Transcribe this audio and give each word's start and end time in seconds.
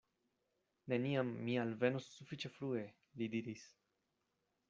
Neniam 0.93 1.33
mi 1.49 1.57
alvenos 1.65 2.07
sufiĉe 2.15 2.51
frue, 2.57 2.83
li 3.21 3.31
diris. 3.37 3.67